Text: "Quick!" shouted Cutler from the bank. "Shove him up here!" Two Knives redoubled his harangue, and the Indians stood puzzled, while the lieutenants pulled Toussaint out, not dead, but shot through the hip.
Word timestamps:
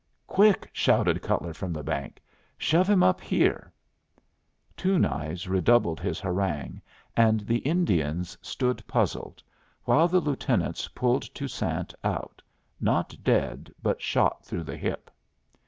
"Quick!" 0.25 0.67
shouted 0.73 1.21
Cutler 1.21 1.53
from 1.53 1.71
the 1.73 1.83
bank. 1.83 2.23
"Shove 2.57 2.89
him 2.89 3.03
up 3.03 3.21
here!" 3.21 3.71
Two 4.75 4.97
Knives 4.97 5.47
redoubled 5.47 5.99
his 5.99 6.19
harangue, 6.19 6.81
and 7.15 7.41
the 7.41 7.59
Indians 7.59 8.35
stood 8.41 8.83
puzzled, 8.87 9.43
while 9.83 10.07
the 10.07 10.19
lieutenants 10.19 10.87
pulled 10.87 11.31
Toussaint 11.35 11.93
out, 12.03 12.41
not 12.79 13.15
dead, 13.23 13.71
but 13.83 14.01
shot 14.01 14.43
through 14.43 14.63
the 14.63 14.75
hip. 14.75 15.11